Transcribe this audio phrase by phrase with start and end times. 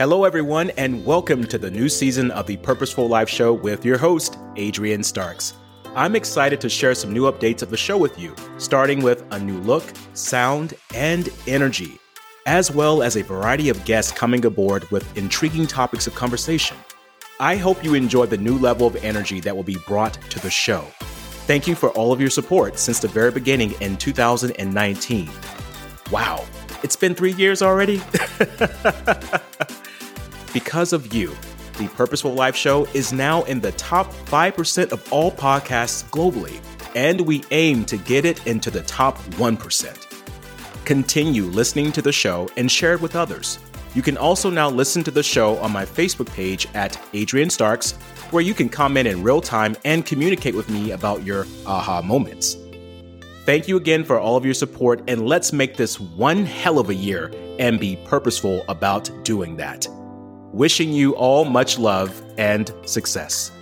[0.00, 3.98] Hello, everyone, and welcome to the new season of the Purposeful Life Show with your
[3.98, 5.52] host, Adrian Starks.
[5.94, 9.38] I'm excited to share some new updates of the show with you, starting with a
[9.38, 9.84] new look,
[10.14, 11.98] sound, and energy,
[12.46, 16.78] as well as a variety of guests coming aboard with intriguing topics of conversation.
[17.38, 20.50] I hope you enjoy the new level of energy that will be brought to the
[20.50, 20.80] show.
[21.46, 25.30] Thank you for all of your support since the very beginning in 2019.
[26.10, 26.46] Wow,
[26.82, 28.00] it's been three years already?
[30.52, 31.34] because of you,
[31.78, 36.60] the Purposeful Life Show is now in the top 5% of all podcasts globally,
[36.94, 40.06] and we aim to get it into the top 1%.
[40.84, 43.58] Continue listening to the show and share it with others.
[43.94, 47.92] You can also now listen to the show on my Facebook page at Adrian Starks,
[48.30, 52.56] where you can comment in real time and communicate with me about your aha moments.
[53.46, 56.90] Thank you again for all of your support, and let's make this one hell of
[56.90, 59.88] a year and be purposeful about doing that.
[60.52, 63.52] Wishing you all much love and success.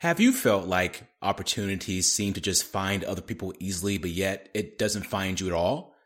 [0.00, 4.78] Have you felt like opportunities seem to just find other people easily, but yet it
[4.78, 5.96] doesn't find you at all?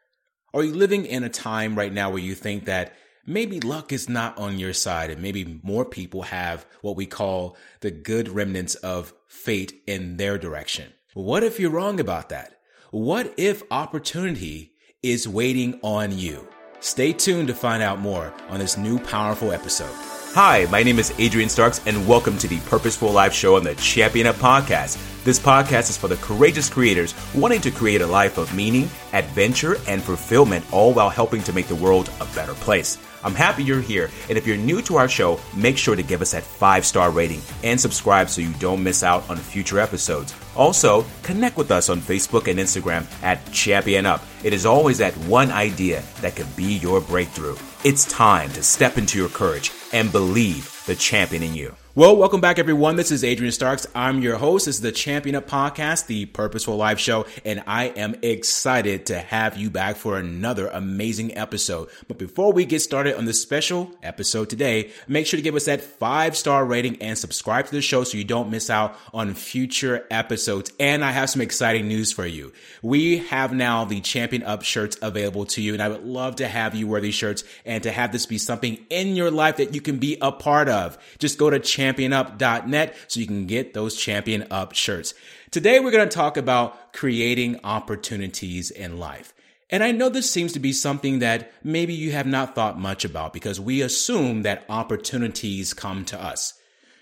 [0.55, 2.95] Are you living in a time right now where you think that
[3.27, 7.59] maybe luck is not on your side and maybe more people have what we call
[7.81, 10.95] the good remnants of fate in their direction?
[11.13, 12.60] What if you're wrong about that?
[12.93, 16.49] What if opportunity is waiting on you?
[16.81, 19.95] Stay tuned to find out more on this new powerful episode.
[20.33, 23.77] Hi, my name is Adrian Starks, and welcome to the Purposeful Life Show on the
[23.77, 24.99] Champion Up Podcast.
[25.23, 29.77] This podcast is for the courageous creators wanting to create a life of meaning, adventure,
[29.87, 32.99] and fulfillment, all while helping to make the world a better place.
[33.23, 36.23] I'm happy you're here, and if you're new to our show, make sure to give
[36.23, 40.35] us that five star rating and subscribe so you don't miss out on future episodes.
[40.57, 44.23] Also, connect with us on Facebook and Instagram at Champion Up.
[44.43, 47.57] It is always that one idea that could be your breakthrough.
[47.85, 51.75] It's time to step into your courage and believe the champion in you.
[51.97, 52.95] Well, welcome back, everyone.
[52.95, 53.85] This is Adrian Starks.
[53.97, 54.67] I'm your host.
[54.67, 59.19] This is the Champion Up Podcast, the Purposeful Life Show, and I am excited to
[59.19, 61.89] have you back for another amazing episode.
[62.07, 65.65] But before we get started on this special episode today, make sure to give us
[65.65, 69.35] that five star rating and subscribe to the show so you don't miss out on
[69.35, 70.73] future episodes.
[70.79, 72.53] And I have some exciting news for you.
[72.83, 76.47] We have now the Champion Up shirts available to you, and I would love to
[76.47, 79.75] have you wear these shirts and to have this be something in your life that
[79.75, 80.97] you can be a part of.
[81.19, 85.13] Just go to championup.net so you can get those Champion Up shirts.
[85.51, 89.35] Today, we're going to talk about creating opportunities in life.
[89.69, 93.05] And I know this seems to be something that maybe you have not thought much
[93.05, 96.55] about because we assume that opportunities come to us.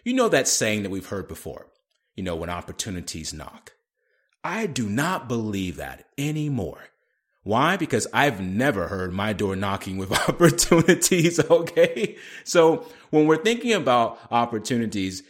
[0.04, 1.68] You know that saying that we've heard before,
[2.14, 3.72] you know, when opportunities knock.
[4.44, 6.88] I do not believe that anymore.
[7.42, 7.76] Why?
[7.76, 11.40] Because I've never heard my door knocking with opportunities.
[11.50, 12.16] Okay.
[12.44, 15.22] So when we're thinking about opportunities,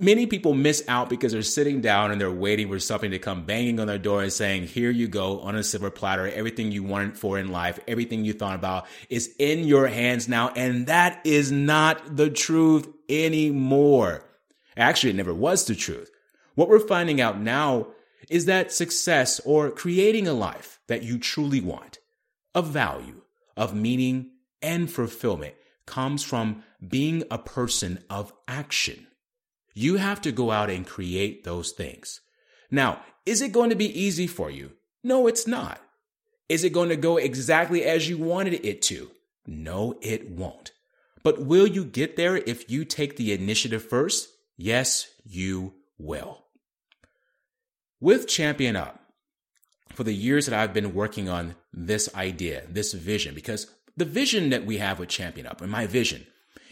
[0.00, 3.44] many people miss out because they're sitting down and they're waiting for something to come
[3.44, 6.28] banging on their door and saying, here you go on a silver platter.
[6.28, 10.50] Everything you wanted for in life, everything you thought about is in your hands now.
[10.54, 14.24] And that is not the truth anymore.
[14.76, 16.10] Actually, it never was the truth.
[16.54, 17.88] What we're finding out now
[18.30, 21.98] is that success or creating a life that you truly want,
[22.54, 23.22] of value,
[23.56, 24.30] of meaning
[24.62, 25.54] and fulfillment
[25.86, 29.06] comes from being a person of action.
[29.74, 32.20] You have to go out and create those things.
[32.70, 34.72] Now, is it going to be easy for you?
[35.02, 35.80] No, it's not.
[36.48, 39.10] Is it going to go exactly as you wanted it to?
[39.46, 40.72] No, it won't.
[41.22, 44.28] But will you get there if you take the initiative first?
[44.56, 46.44] Yes, you will.
[48.00, 49.00] With Champion Up,
[49.92, 53.66] for the years that I've been working on this idea, this vision, because
[53.96, 56.24] the vision that we have with Champion Up, and my vision,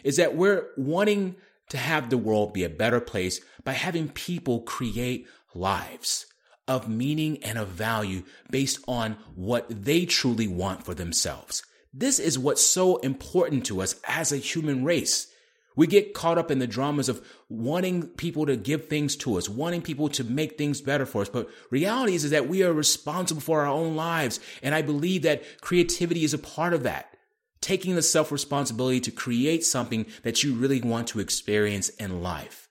[0.04, 1.34] is that we're wanting
[1.70, 6.26] to have the world be a better place by having people create lives
[6.68, 11.64] of meaning and of value based on what they truly want for themselves.
[11.92, 15.26] This is what's so important to us as a human race.
[15.76, 19.48] We get caught up in the dramas of wanting people to give things to us,
[19.48, 21.28] wanting people to make things better for us.
[21.28, 24.40] But reality is, is that we are responsible for our own lives.
[24.62, 27.12] And I believe that creativity is a part of that.
[27.60, 32.68] Taking the self responsibility to create something that you really want to experience in life.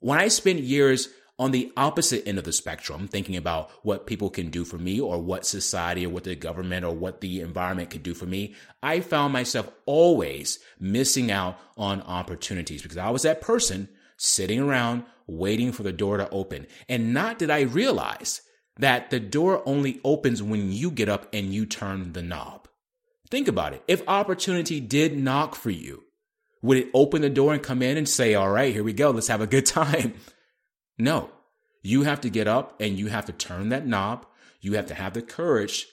[0.00, 1.08] When I spent years
[1.38, 5.00] on the opposite end of the spectrum, thinking about what people can do for me
[5.00, 8.54] or what society or what the government or what the environment could do for me,
[8.82, 15.04] I found myself always missing out on opportunities because I was that person sitting around
[15.26, 16.66] waiting for the door to open.
[16.88, 18.42] And not did I realize
[18.78, 22.68] that the door only opens when you get up and you turn the knob.
[23.30, 23.82] Think about it.
[23.88, 26.04] If opportunity did knock for you,
[26.62, 29.10] would it open the door and come in and say, all right, here we go.
[29.10, 30.14] Let's have a good time.
[30.98, 31.30] No,
[31.82, 34.26] you have to get up and you have to turn that knob.
[34.60, 35.86] You have to have the courage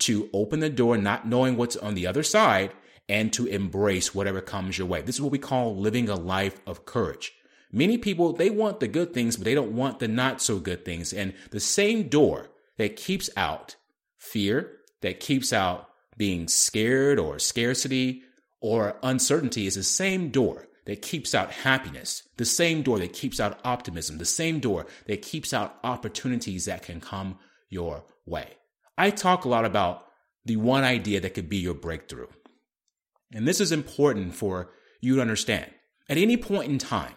[0.00, 2.72] to open the door, not knowing what's on the other side
[3.08, 5.00] and to embrace whatever comes your way.
[5.02, 7.32] This is what we call living a life of courage.
[7.72, 10.84] Many people, they want the good things, but they don't want the not so good
[10.84, 11.12] things.
[11.12, 13.76] And the same door that keeps out
[14.18, 18.22] fear, that keeps out being scared or scarcity
[18.60, 23.38] or uncertainty is the same door that keeps out happiness, the same door that keeps
[23.38, 27.38] out optimism, the same door that keeps out opportunities that can come
[27.68, 28.56] your way.
[28.96, 30.06] I talk a lot about
[30.46, 32.28] the one idea that could be your breakthrough.
[33.34, 34.70] And this is important for
[35.02, 35.70] you to understand.
[36.08, 37.12] At any point in time,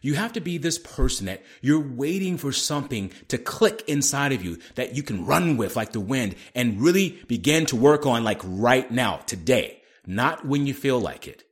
[0.00, 4.42] you have to be this person that you're waiting for something to click inside of
[4.42, 8.24] you that you can run with like the wind and really begin to work on
[8.24, 11.44] like right now, today, not when you feel like it.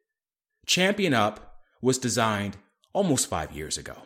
[0.64, 1.47] Champion Up
[1.80, 2.56] was designed
[2.92, 3.96] almost five years ago.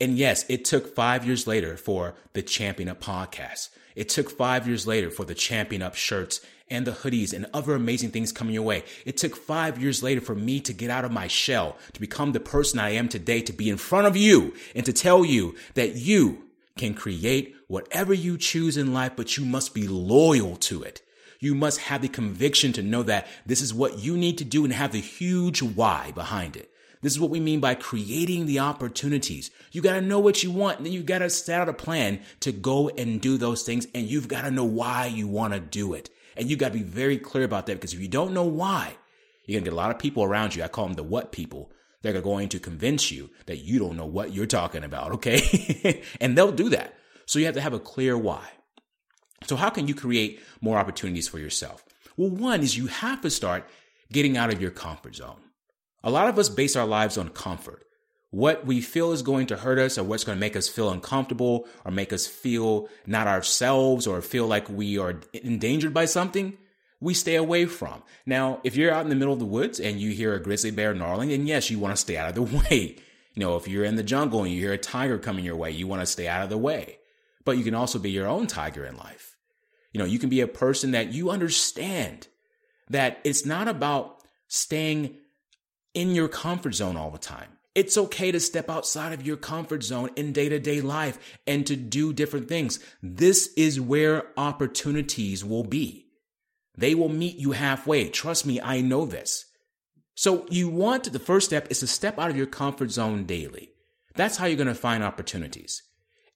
[0.00, 3.70] And yes, it took five years later for the Champion Up podcast.
[3.94, 7.74] It took five years later for the Champion Up shirts and the hoodies and other
[7.74, 8.82] amazing things coming your way.
[9.04, 12.32] It took five years later for me to get out of my shell, to become
[12.32, 15.54] the person I am today, to be in front of you and to tell you
[15.74, 16.44] that you
[16.76, 21.02] can create whatever you choose in life, but you must be loyal to it.
[21.38, 24.64] You must have the conviction to know that this is what you need to do
[24.64, 26.71] and have the huge why behind it.
[27.02, 29.50] This is what we mean by creating the opportunities.
[29.72, 31.72] You got to know what you want and then you got to set out a
[31.72, 33.88] plan to go and do those things.
[33.92, 36.10] And you've got to know why you want to do it.
[36.36, 38.96] And you got to be very clear about that because if you don't know why,
[39.44, 40.62] you're going to get a lot of people around you.
[40.62, 41.72] I call them the what people.
[42.02, 45.12] They're going to convince you that you don't know what you're talking about.
[45.12, 46.02] Okay.
[46.20, 46.94] and they'll do that.
[47.26, 48.48] So you have to have a clear why.
[49.46, 51.84] So how can you create more opportunities for yourself?
[52.16, 53.68] Well, one is you have to start
[54.12, 55.40] getting out of your comfort zone.
[56.04, 57.82] A lot of us base our lives on comfort
[58.32, 60.88] what we feel is going to hurt us or what's going to make us feel
[60.90, 66.56] uncomfortable or make us feel not ourselves or feel like we are endangered by something,
[66.98, 68.02] we stay away from.
[68.24, 70.70] Now, if you're out in the middle of the woods and you hear a grizzly
[70.70, 72.96] bear gnarling, then yes, you want to stay out of the way.
[73.34, 75.70] You know, if you're in the jungle and you hear a tiger coming your way,
[75.70, 76.98] you want to stay out of the way.
[77.44, 79.36] But you can also be your own tiger in life.
[79.92, 82.28] You know, you can be a person that you understand
[82.88, 85.18] that it's not about staying
[85.94, 87.48] in your comfort zone all the time.
[87.74, 91.66] It's okay to step outside of your comfort zone in day to day life and
[91.66, 92.78] to do different things.
[93.02, 96.06] This is where opportunities will be.
[96.76, 98.08] They will meet you halfway.
[98.08, 99.46] Trust me, I know this.
[100.14, 103.70] So you want the first step is to step out of your comfort zone daily.
[104.14, 105.82] That's how you're going to find opportunities.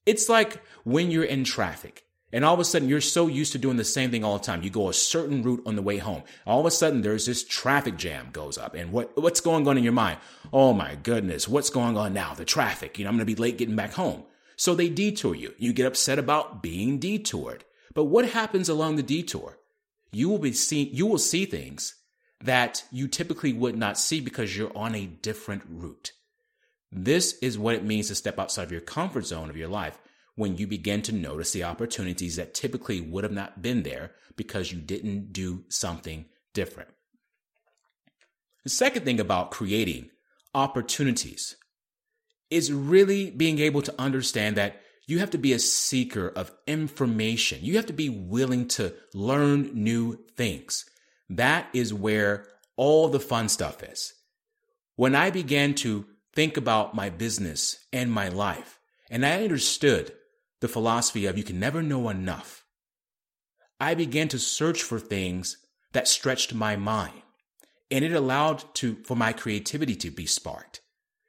[0.05, 2.06] It's like when you're in traffic.
[2.33, 4.43] And all of a sudden, you're so used to doing the same thing all the
[4.43, 4.61] time.
[4.61, 6.23] You go a certain route on the way home.
[6.45, 8.73] All of a sudden, there's this traffic jam goes up.
[8.73, 10.19] And what, what's going on in your mind?
[10.51, 12.33] Oh my goodness, what's going on now?
[12.33, 12.97] The traffic.
[12.97, 14.23] You know, I'm going to be late getting back home.
[14.57, 15.53] So they detour you.
[15.57, 17.63] You get upset about being detoured.
[17.93, 19.57] But what happens along the detour?
[20.11, 21.95] You will be see, you will see things
[22.43, 26.11] that you typically would not see because you're on a different route.
[26.91, 29.97] This is what it means to step outside of your comfort zone of your life
[30.37, 34.71] when you begin to notice the opportunities that typically would have not been there because
[34.71, 36.89] you didn't do something different.
[38.63, 40.11] The second thing about creating
[40.53, 41.55] opportunities
[42.51, 47.59] is really being able to understand that you have to be a seeker of information.
[47.61, 50.85] You have to be willing to learn new things.
[51.29, 54.13] That is where all the fun stuff is.
[54.95, 58.79] When I began to think about my business and my life,
[59.09, 60.11] and I understood
[60.61, 62.63] the philosophy of you can never know enough,
[63.79, 65.57] I began to search for things
[65.93, 67.21] that stretched my mind.
[67.89, 70.81] And it allowed to for my creativity to be sparked.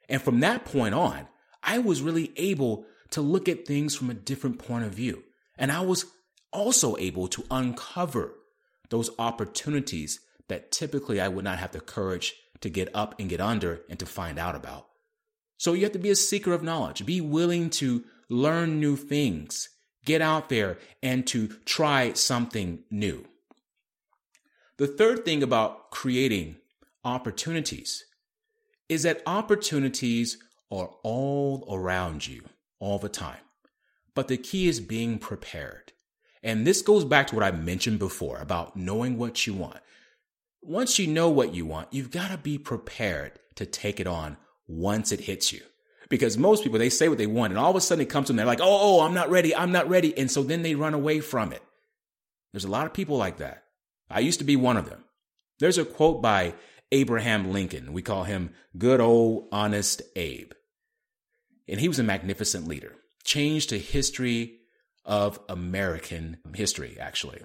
[0.09, 1.29] And from that point on,
[1.63, 5.23] I was really able to look at things from a different point of view.
[5.57, 6.07] And I was
[6.53, 8.35] also able to uncover
[8.91, 13.41] those opportunities that typically I would not have the courage to get up and get
[13.41, 14.87] under and to find out about.
[15.59, 17.05] So you have to be a seeker of knowledge.
[17.05, 19.71] Be willing to learn new things,
[20.05, 23.25] get out there and to try something new.
[24.77, 26.57] The third thing about creating
[27.05, 28.05] opportunities
[28.89, 30.39] is that opportunities
[30.71, 32.43] are all around you
[32.79, 33.41] all the time.
[34.15, 35.93] But the key is being prepared.
[36.43, 39.81] And this goes back to what I mentioned before about knowing what you want.
[40.63, 44.37] Once you know what you want, you've got to be prepared to take it on
[44.67, 45.63] once it hits you.
[46.09, 48.27] Because most people, they say what they want and all of a sudden it comes
[48.27, 48.39] to them.
[48.39, 48.67] They're like, oh,
[49.01, 49.55] oh, I'm not ready.
[49.55, 50.17] I'm not ready.
[50.17, 51.63] And so then they run away from it.
[52.53, 53.65] There's a lot of people like that.
[54.11, 55.05] I used to be one of them.
[55.61, 56.55] There's a quote by
[56.93, 57.93] Abraham Lincoln.
[57.93, 60.53] We call him good old honest Abe.
[61.69, 64.61] And he was a magnificent leader, changed the history
[65.05, 67.43] of American history, actually.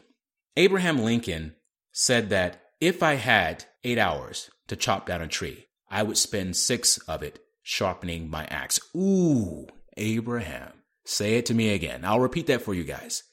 [0.56, 1.56] Abraham Lincoln
[1.92, 6.56] said that if I had eight hours to chop down a tree, I would spend
[6.56, 8.80] six of it sharpening my axe.
[8.96, 9.68] Ooh,
[9.98, 10.74] Abraham.
[11.06, 12.06] Say it to me again.
[12.06, 13.24] I'll repeat that for you guys.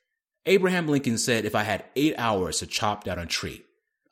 [0.47, 3.63] Abraham Lincoln said if I had eight hours to chop down a tree,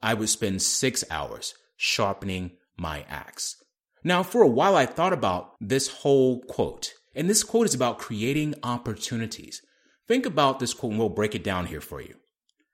[0.02, 3.56] I would spend six hours sharpening my axe.
[4.04, 7.98] Now, for a while, I thought about this whole quote, and this quote is about
[7.98, 9.62] creating opportunities.
[10.06, 12.14] Think about this quote, and we'll break it down here for you.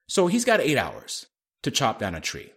[0.06, 1.26] So he's got eight hours
[1.62, 2.52] to chop down a tree,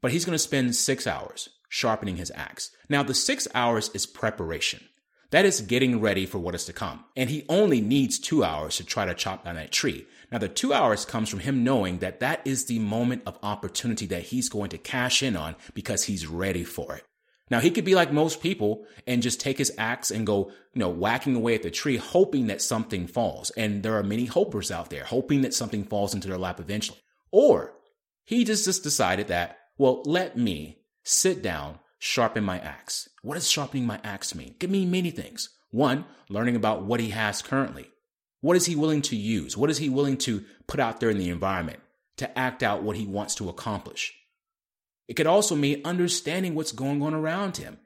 [0.00, 2.70] but he's going to spend six hours sharpening his axe.
[2.88, 4.80] Now, the six hours is preparation.
[5.30, 7.04] That is getting ready for what is to come.
[7.14, 10.06] And he only needs two hours to try to chop down that tree.
[10.32, 14.06] Now, the two hours comes from him knowing that that is the moment of opportunity
[14.06, 17.04] that he's going to cash in on because he's ready for it.
[17.50, 20.80] Now, he could be like most people and just take his axe and go, you
[20.80, 23.50] know, whacking away at the tree, hoping that something falls.
[23.50, 26.98] And there are many hopers out there hoping that something falls into their lap eventually.
[27.30, 27.74] Or
[28.24, 30.77] he just, just decided that, well, let me
[31.08, 33.08] sit down, sharpen my axe.
[33.22, 34.48] What does sharpening my axe mean?
[34.48, 35.48] It can mean many things.
[35.70, 37.90] One, learning about what he has currently.
[38.40, 39.56] What is he willing to use?
[39.56, 41.80] What is he willing to put out there in the environment
[42.18, 44.14] to act out what he wants to accomplish?
[45.08, 47.78] It could also mean understanding what's going on around him.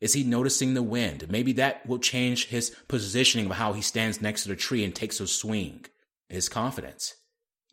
[0.00, 1.28] Is he noticing the wind?
[1.28, 4.94] Maybe that will change his positioning of how he stands next to the tree and
[4.94, 5.84] takes a swing.
[6.28, 7.14] His confidence.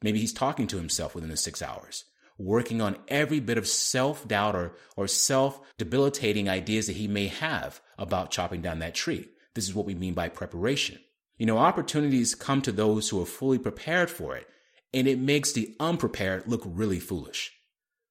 [0.02, 2.06] Maybe he's talking to himself within the six hours,
[2.38, 7.28] working on every bit of self doubt or, or self debilitating ideas that he may
[7.28, 9.28] have about chopping down that tree.
[9.54, 11.00] This is what we mean by preparation.
[11.38, 14.48] You know, opportunities come to those who are fully prepared for it,
[14.94, 17.52] and it makes the unprepared look really foolish.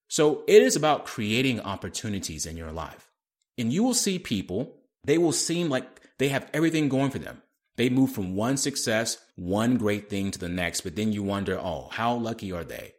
[0.07, 3.11] So it is about creating opportunities in your life.
[3.57, 7.41] And you will see people, they will seem like they have everything going for them.
[7.77, 11.59] They move from one success, one great thing to the next, but then you wonder,
[11.59, 12.94] oh, how lucky are they?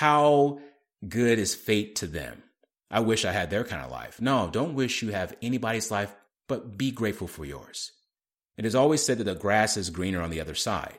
[0.00, 0.60] How
[1.06, 2.42] good is fate to them?
[2.90, 4.18] I wish I had their kind of life.
[4.18, 6.10] No, don't wish you have anybody's life,
[6.48, 7.92] but be grateful for yours.
[8.56, 10.96] It is always said that the grass is greener on the other side.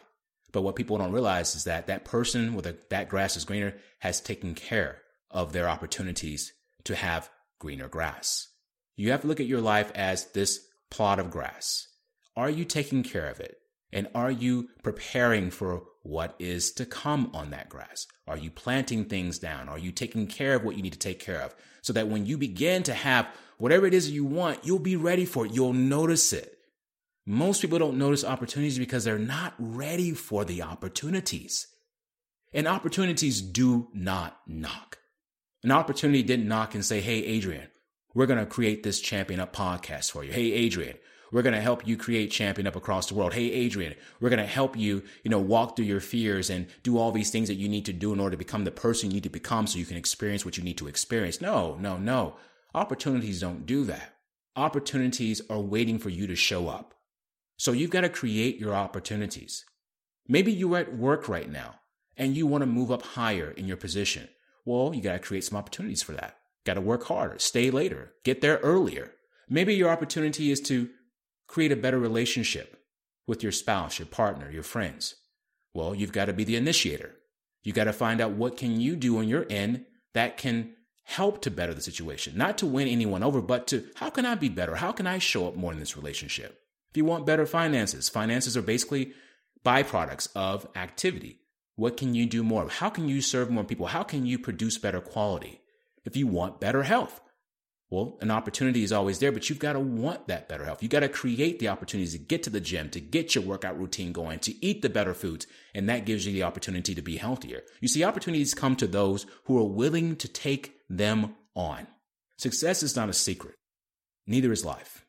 [0.52, 4.22] But what people don't realize is that that person with that grass is greener has
[4.22, 6.54] taken care of their opportunities
[6.84, 7.28] to have
[7.58, 8.50] greener grass.
[8.98, 10.60] You have to look at your life as this
[10.92, 11.88] plot of grass.
[12.36, 13.58] Are you taking care of it?
[13.92, 18.08] And are you preparing for what is to come on that grass?
[18.28, 19.70] Are you planting things down?
[19.70, 21.56] Are you taking care of what you need to take care of?
[21.82, 23.28] So that when you begin to have
[23.58, 25.54] whatever it is you want, you'll be ready for it.
[25.54, 26.58] You'll notice it.
[27.26, 31.68] Most people don't notice opportunities because they're not ready for the opportunities.
[32.52, 34.98] And opportunities do not knock.
[35.64, 37.68] An opportunity didn't knock and say, Hey, Adrian,
[38.14, 40.32] we're going to create this Champion Up podcast for you.
[40.32, 40.98] Hey, Adrian,
[41.32, 43.34] we're going to help you create Champion Up across the world.
[43.34, 46.98] Hey, Adrian, we're going to help you, you know, walk through your fears and do
[46.98, 49.16] all these things that you need to do in order to become the person you
[49.16, 51.42] need to become so you can experience what you need to experience.
[51.42, 52.36] No, no, no.
[52.74, 54.16] Opportunities don't do that.
[54.56, 56.94] Opportunities are waiting for you to show up.
[57.58, 59.66] So you've got to create your opportunities.
[60.28, 61.76] Maybe you're at work right now
[62.18, 64.28] and you want to move up higher in your position.
[64.66, 66.38] Well, you got to create some opportunities for that.
[66.66, 69.14] Got to work harder, stay later, get there earlier.
[69.50, 70.90] Maybe your opportunity is to
[71.52, 72.82] create a better relationship
[73.28, 75.16] with your spouse, your partner, your friends.
[75.74, 77.12] Well, you've got to be the initiator.
[77.62, 81.42] You got to find out what can you do on your end that can help
[81.42, 84.48] to better the situation, not to win anyone over, but to how can I be
[84.48, 84.76] better?
[84.76, 86.58] How can I show up more in this relationship?
[86.90, 89.12] If you want better finances, finances are basically
[89.66, 91.42] byproducts of activity.
[91.76, 92.70] What can you do more?
[92.70, 93.88] How can you serve more people?
[93.88, 95.60] How can you produce better quality?
[96.06, 97.20] If you want better health,
[97.92, 100.82] well, an opportunity is always there, but you've got to want that better health.
[100.82, 103.78] You've got to create the opportunities to get to the gym, to get your workout
[103.78, 105.46] routine going, to eat the better foods.
[105.76, 107.64] And that gives you the opportunity to be healthier.
[107.82, 111.86] You see, opportunities come to those who are willing to take them on.
[112.38, 113.56] Success is not a secret.
[114.26, 115.06] Neither is life.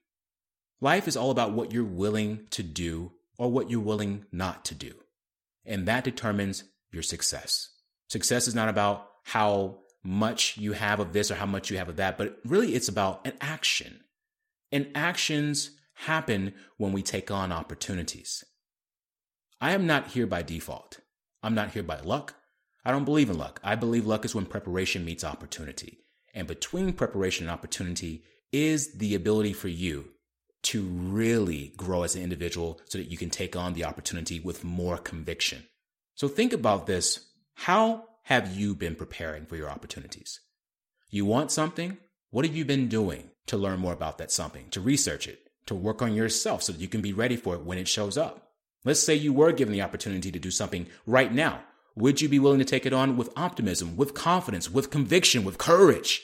[0.81, 4.75] Life is all about what you're willing to do or what you're willing not to
[4.75, 4.93] do.
[5.65, 7.69] And that determines your success.
[8.09, 11.89] Success is not about how much you have of this or how much you have
[11.89, 14.01] of that, but really it's about an action.
[14.71, 18.45] And actions happen when we take on opportunities.
[19.61, 20.99] I am not here by default.
[21.43, 22.35] I'm not here by luck.
[22.85, 23.61] I don't believe in luck.
[23.63, 25.99] I believe luck is when preparation meets opportunity.
[26.35, 30.09] And between preparation and opportunity is the ability for you
[30.63, 34.65] to really grow as an individual so that you can take on the opportunity with
[34.65, 35.67] more conviction.
[36.15, 37.21] So think about this.
[37.55, 40.41] How have you been preparing for your opportunities?
[41.11, 41.99] You want something?
[42.31, 45.75] What have you been doing to learn more about that something, to research it, to
[45.75, 48.53] work on yourself so that you can be ready for it when it shows up?
[48.85, 51.63] Let's say you were given the opportunity to do something right now.
[51.95, 55.59] Would you be willing to take it on with optimism, with confidence, with conviction, with
[55.59, 56.23] courage?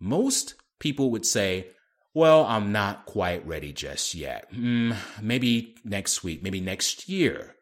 [0.00, 1.68] Most people would say,
[2.14, 4.52] well, I'm not quite ready just yet.
[4.52, 7.54] Mm, maybe next week, maybe next year.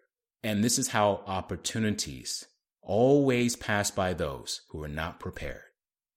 [0.43, 2.47] And this is how opportunities
[2.87, 5.61] always pass by those who are not prepared.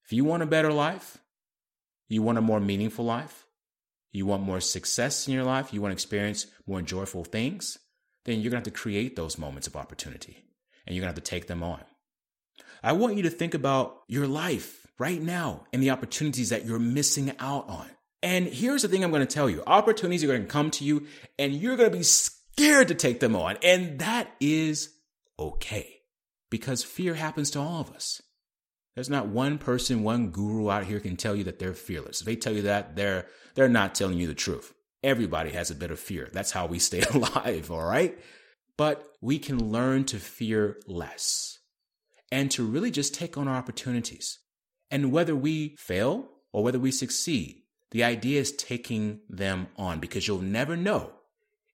[0.05, 1.17] If you want a better life,
[2.07, 3.45] you want a more meaningful life,
[4.11, 7.77] you want more success in your life, you want to experience more joyful things,
[8.25, 10.37] then you're going to have to create those moments of opportunity
[10.85, 11.81] and you're going to have to take them on.
[12.81, 16.79] I want you to think about your life right now and the opportunities that you're
[16.79, 17.89] missing out on.
[18.21, 20.83] And here's the thing I'm going to tell you opportunities are going to come to
[20.83, 21.07] you
[21.37, 23.57] and you're going to be scared to take them on.
[23.63, 24.89] And that is
[25.37, 25.98] okay
[26.49, 28.21] because fear happens to all of us.
[28.95, 32.19] There's not one person, one guru out here can tell you that they're fearless.
[32.21, 34.73] If they tell you that, they're they're not telling you the truth.
[35.03, 36.29] Everybody has a bit of fear.
[36.33, 38.17] That's how we stay alive, all right?
[38.77, 41.59] But we can learn to fear less
[42.31, 44.39] and to really just take on our opportunities.
[44.91, 50.27] And whether we fail or whether we succeed, the idea is taking them on because
[50.27, 51.11] you'll never know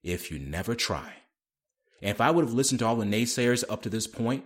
[0.02, 1.12] if you never try.
[2.00, 4.44] And if I would have listened to all the naysayers up to this point,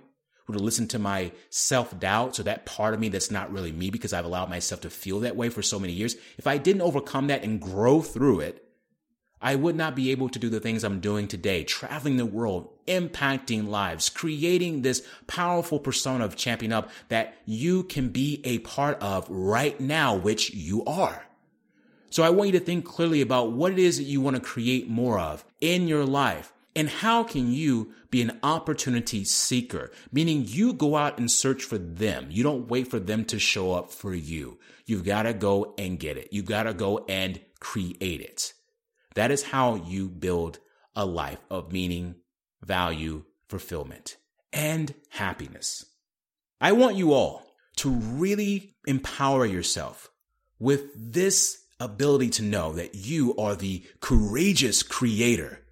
[0.54, 3.90] have listened to my self doubt, so that part of me that's not really me
[3.90, 6.82] because I've allowed myself to feel that way for so many years, if I didn't
[6.82, 8.66] overcome that and grow through it,
[9.42, 12.68] I would not be able to do the things I'm doing today, traveling the world,
[12.86, 19.00] impacting lives, creating this powerful persona of Champion Up that you can be a part
[19.00, 21.24] of right now, which you are.
[22.10, 24.42] So I want you to think clearly about what it is that you want to
[24.42, 26.52] create more of in your life.
[26.76, 29.90] And how can you be an opportunity seeker?
[30.12, 32.28] Meaning you go out and search for them.
[32.30, 34.58] You don't wait for them to show up for you.
[34.86, 36.28] You've got to go and get it.
[36.32, 38.52] You've got to go and create it.
[39.14, 40.60] That is how you build
[40.94, 42.16] a life of meaning,
[42.62, 44.16] value, fulfillment,
[44.52, 45.84] and happiness.
[46.60, 50.10] I want you all to really empower yourself
[50.58, 55.62] with this ability to know that you are the courageous creator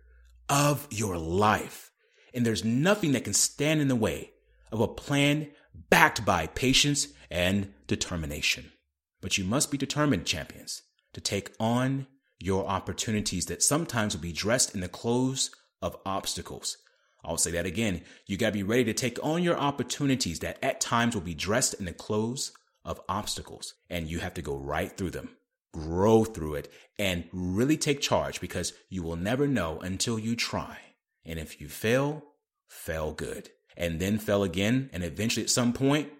[0.49, 1.91] of your life.
[2.35, 4.33] And there's nothing that can stand in the way
[4.71, 5.49] of a plan
[5.91, 8.73] backed by patience and determination.
[9.21, 10.83] But you must be determined, champions,
[11.13, 12.07] to take on
[12.39, 15.51] your opportunities that sometimes will be dressed in the clothes
[15.83, 16.77] of obstacles.
[17.25, 18.03] I'll say that again.
[18.27, 21.35] You got to be ready to take on your opportunities that at times will be
[21.35, 22.53] dressed in the clothes
[22.85, 23.75] of obstacles.
[23.91, 25.31] And you have to go right through them,
[25.73, 30.79] grow through it, and really take charge because you will never know until you try.
[31.25, 32.25] And if you fail,
[32.69, 33.51] fail good.
[33.77, 34.91] And then fail again.
[34.93, 36.11] And eventually at some point,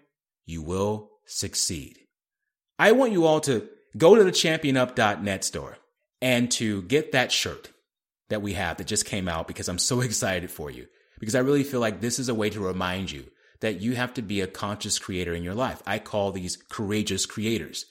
[0.45, 1.97] you will succeed.
[2.77, 5.77] I want you all to go to the championup.net store
[6.21, 7.71] and to get that shirt
[8.29, 10.87] that we have that just came out because I'm so excited for you.
[11.19, 13.25] Because I really feel like this is a way to remind you
[13.59, 15.83] that you have to be a conscious creator in your life.
[15.85, 17.85] I call these courageous creators.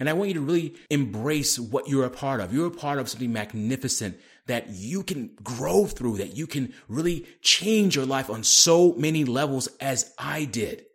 [0.00, 2.54] And I want you to really embrace what you're a part of.
[2.54, 7.26] You're a part of something magnificent that you can grow through, that you can really
[7.42, 10.86] change your life on so many levels as I did.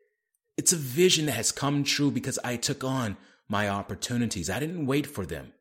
[0.57, 3.15] It's a vision that has come true because I took on
[3.47, 4.49] my opportunities.
[4.49, 5.53] I didn't wait for them.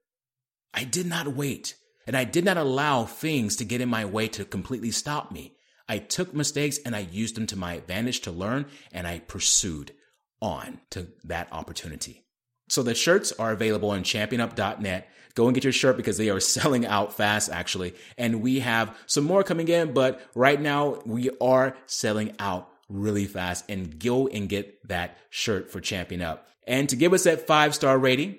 [0.72, 1.76] I did not wait,
[2.06, 5.56] and I did not allow things to get in my way to completely stop me.
[5.86, 9.92] I took mistakes and I used them to my advantage to learn, and I pursued
[10.40, 12.23] on to that opportunity.
[12.68, 15.08] So the shirts are available on championup.net.
[15.34, 17.94] Go and get your shirt because they are selling out fast, actually.
[18.16, 23.26] And we have some more coming in, but right now we are selling out really
[23.26, 23.64] fast.
[23.68, 26.48] And go and get that shirt for Champion Up.
[26.66, 28.38] And to give us that five star rating,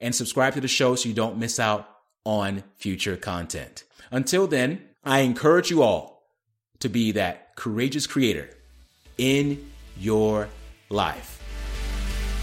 [0.00, 1.88] and subscribe to the show so you don't miss out
[2.24, 3.84] on future content.
[4.10, 6.22] Until then, I encourage you all
[6.80, 8.50] to be that courageous creator
[9.16, 10.48] in your
[10.90, 11.45] life.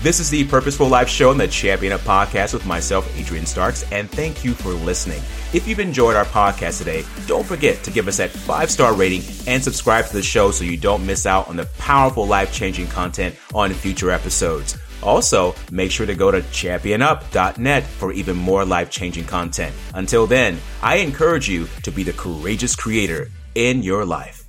[0.03, 3.89] This is the Purposeful Life Show and the Champion Up Podcast with myself, Adrian Starks,
[3.89, 5.21] and thank you for listening.
[5.53, 9.21] If you've enjoyed our podcast today, don't forget to give us that five star rating
[9.47, 12.87] and subscribe to the show so you don't miss out on the powerful life changing
[12.87, 14.77] content on future episodes.
[15.01, 19.73] Also, make sure to go to championup.net for even more life changing content.
[19.93, 24.42] Until then, I encourage you to be the courageous creator in your life.